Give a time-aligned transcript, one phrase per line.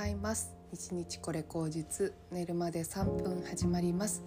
[0.00, 0.50] ざいます。
[0.72, 4.22] 一日これ口実寝るまで3分始まります。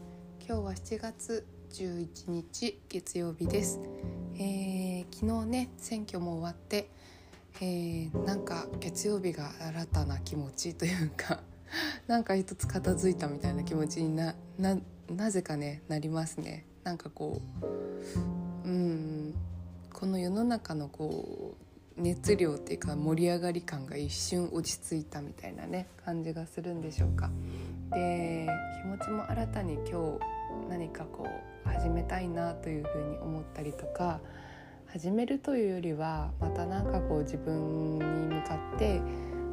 [0.47, 3.79] 今日は7月11日月曜日です、
[4.36, 6.91] えー、昨日ね選挙も終わって、
[7.59, 11.41] えー、なんか月曜日が新たな気持ちというか
[12.05, 14.78] なんか一つ片付いたみたいな気持ちになな
[15.10, 16.68] なぜかねなりますね。
[16.83, 17.42] なんかこ
[18.64, 19.33] ううん
[19.92, 27.29] この世の中のこう熱量っていうか盛り上がり感が一瞬落ち着いたみたいなね感じがするんでしょうか。
[27.92, 28.47] で
[28.82, 31.28] 気持ちも新たに今日何かこ
[31.65, 34.20] う始めたいなというふうに思ったりとか
[34.88, 39.02] 始めるというよりはまた何かこう自分に向かって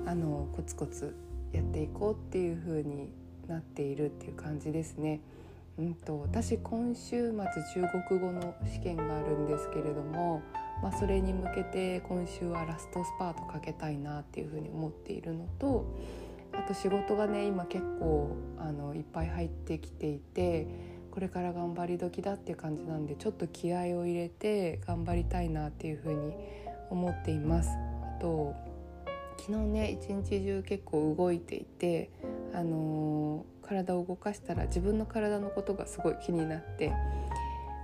[0.07, 1.15] あのコツコツ
[1.53, 3.11] やっていこうっていうふうに
[3.48, 5.20] なっているっていう感じですね。
[5.79, 10.43] うんと私今週末中国語の試験があるんですけれども
[10.83, 15.84] まあ、それに向けて今週はラストスパートかけたいなっていうふうに思っているのと
[16.53, 20.67] あと仕事がね今結構あのいっぱい入ってきていて
[21.11, 26.34] これから頑張り時だっていう感じなんでちょっと気合を入れて頑張りたいなっていうふうに
[26.89, 27.70] 思っています。
[28.03, 28.55] あと
[29.39, 32.11] 昨日ね一日中結構動いていて、
[32.53, 36.92] あのー、体を動かしたら自分の体のことがすごい気になって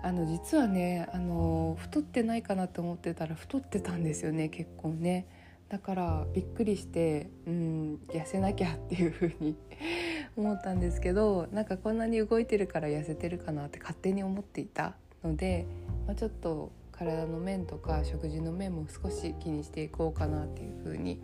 [0.06, 5.26] あの実はねあの太ってないかなと思ってたら太ってたんですよね結構ね
[5.68, 9.56] だからびっくりしてうん痩せなきゃっていう風に
[10.36, 15.66] 思ったんですけどなんかこんなに動いてるから痩せてるかなって勝手に思っていたので、
[16.06, 21.20] まあ、ちょっと体の面とか食事の面も少し気にしていこうかなっていう風に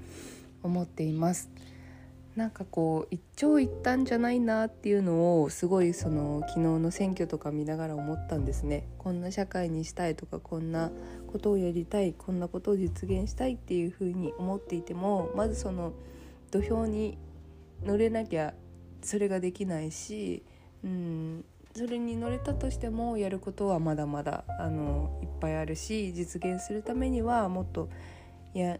[0.64, 1.48] 思っています。
[2.36, 8.88] なんかこう一長一短じゃないなっていうのをすごいその昨日の選挙とか見ながら思ったんですね。
[8.96, 10.90] こんな社会にしたいとかこんな
[11.30, 15.92] ことをやりたいこんなことを実現したいっていうふうに思っていてもまずその
[16.50, 17.18] 土俵に
[17.84, 18.54] 乗れなきゃ
[19.02, 20.42] それができないし、
[20.84, 21.44] うん、
[21.74, 27.88] それに乗れたとしてもやることはまだまだあのいっぱいあるし実現するためにはもっと
[28.54, 28.78] や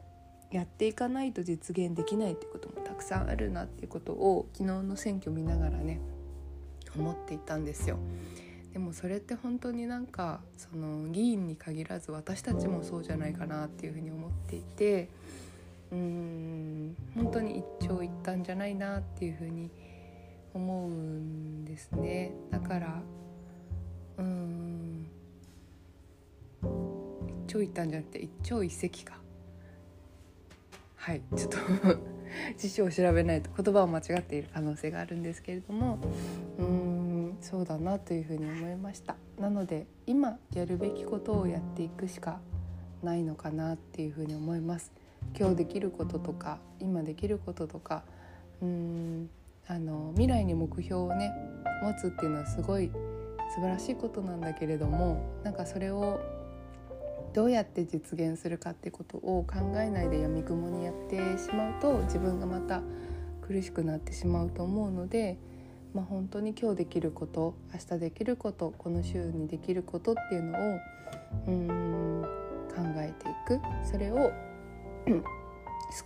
[0.52, 6.00] やっていかないと実現できないっていうこともたくさんあるなっていうことを昨日の選挙見ながらね
[6.96, 7.98] 思っていたんですよ。
[8.72, 15.08] でもそれって本当になんかその議員に限らず私たちもそうじゃないかなっていうふうに思っていて
[15.90, 19.70] うーん本当に一長一短じゃないなっていうふうに
[20.54, 23.02] 思うんですねだから
[24.16, 25.06] うーん
[26.62, 26.66] 一
[27.46, 29.21] 長一短じゃなくて一朝一夕か
[31.02, 31.58] はいちょっと
[32.56, 35.98] 辞書を調べないと言葉を間違っている可能性があるんですけれども
[36.60, 39.16] うーんそうだなというふうに思いました。
[39.36, 42.40] なので今やるべきことをやっていくしか
[43.02, 44.92] ないのかなっていうふうに思います。
[45.36, 48.04] 今日できることとか今できることとか
[48.60, 49.28] うーん
[49.66, 51.32] あの未来に目標をね
[51.82, 52.92] 持つっていうのはすごい
[53.52, 56.20] 素晴らしいことなんだけれどもなんかそれを
[57.32, 60.81] どうやって実現するかってことを考えないでやみくもに
[61.42, 62.82] しまうと自分がまた
[63.46, 65.38] 苦しくなってしまうと思うので、
[65.92, 70.80] まあ、本当に今日できること明日できることこの週にできることっていうのを
[71.48, 72.24] うん
[72.68, 73.60] 考えていく。
[73.84, 74.32] それを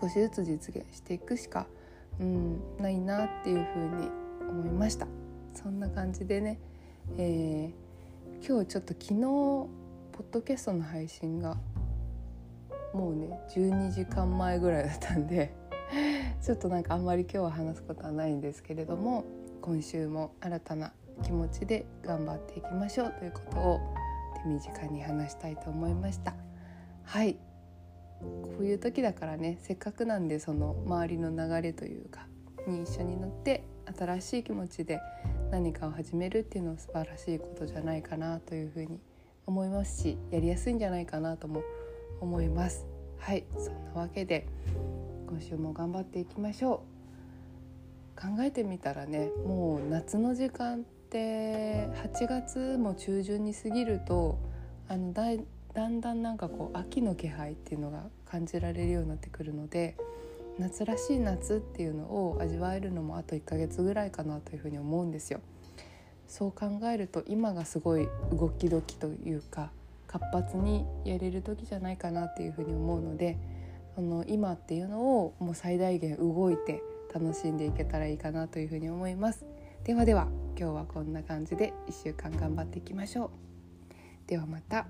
[0.00, 1.66] 少しずつ実現していくしか
[2.18, 4.08] うんないなっていうふうに
[4.48, 5.06] 思いました。
[5.54, 6.58] そんな感じでね、
[7.18, 9.68] えー、今日ちょっと昨日ポ
[10.20, 11.56] ッドキャストの配信が
[12.96, 15.54] もうね12時間前ぐらいだったんで
[16.40, 19.24] ちょっとなんかあんまり今日は話すことはないんですけれども
[19.60, 20.92] 今週も新たな
[21.22, 23.80] 気持ちで頑張っていきましょうということを
[24.42, 26.34] 手短に話したいと思いました。
[27.02, 27.36] はい。
[28.20, 32.26] こういう時だからねせっかくなんでその周りの流れというか
[32.66, 33.64] に一緒に乗って
[33.94, 35.00] 新しい気持ちで
[35.50, 38.98] 何かを始めるっていうのは素晴らしいことじゃないかなというふうに
[39.46, 41.85] 思いますしやりやすいんじゃないかなとも思います
[42.20, 42.86] 思います
[43.18, 44.46] はいそんなわけで
[45.28, 46.84] 今週も頑張っていきましょ
[48.16, 54.38] う考えてみたらねもう夏の時間って8月も中旬に過ぎると
[54.88, 55.24] あのだ
[55.74, 59.96] だんだんなんかこう秋の気配っていうのが感じられるようになってくるので
[60.58, 65.40] 夏らしい夏っていうのを味わえるのもあと1ヶ月ぐらいかなというふうに思うんですよ。
[66.28, 69.70] そう考えると今がすごい動き時というか
[70.18, 73.38] 活発にやれる時じゃないかなっていうふうに思うので
[73.96, 76.82] あの今っていうのをもう最大限動いて
[77.14, 79.44] 楽しんでいけたらいいかなというふうに思います。
[79.84, 80.28] ではでは
[80.58, 83.30] 今日はこんな感じで1週間頑張っていきましょう。
[84.26, 84.86] ではまた。